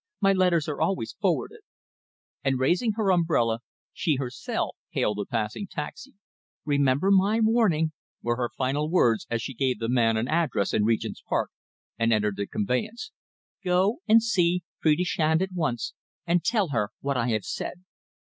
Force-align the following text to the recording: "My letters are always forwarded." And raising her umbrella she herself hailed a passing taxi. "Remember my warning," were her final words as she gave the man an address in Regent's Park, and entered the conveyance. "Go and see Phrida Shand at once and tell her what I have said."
"My 0.19 0.33
letters 0.33 0.67
are 0.67 0.81
always 0.81 1.13
forwarded." 1.21 1.59
And 2.43 2.57
raising 2.59 2.93
her 2.93 3.11
umbrella 3.11 3.59
she 3.93 4.15
herself 4.15 4.75
hailed 4.89 5.19
a 5.19 5.27
passing 5.27 5.67
taxi. 5.69 6.15
"Remember 6.65 7.11
my 7.11 7.39
warning," 7.39 7.91
were 8.23 8.35
her 8.37 8.49
final 8.57 8.89
words 8.89 9.27
as 9.29 9.43
she 9.43 9.53
gave 9.53 9.77
the 9.77 9.87
man 9.89 10.17
an 10.17 10.27
address 10.27 10.73
in 10.73 10.85
Regent's 10.85 11.21
Park, 11.21 11.51
and 11.99 12.11
entered 12.11 12.37
the 12.37 12.47
conveyance. 12.47 13.11
"Go 13.63 13.99
and 14.07 14.23
see 14.23 14.63
Phrida 14.79 15.05
Shand 15.05 15.39
at 15.39 15.51
once 15.53 15.93
and 16.25 16.43
tell 16.43 16.69
her 16.69 16.89
what 17.01 17.15
I 17.15 17.27
have 17.27 17.45
said." 17.45 17.83